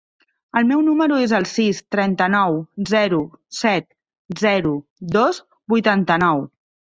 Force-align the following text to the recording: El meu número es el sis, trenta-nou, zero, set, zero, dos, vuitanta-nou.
El 0.59 0.63
meu 0.69 0.79
número 0.85 1.17
es 1.25 1.33
el 1.39 1.43
sis, 1.49 1.81
trenta-nou, 1.95 2.57
zero, 2.93 3.19
set, 3.59 3.87
zero, 4.41 4.73
dos, 5.19 5.43
vuitanta-nou. 5.77 6.45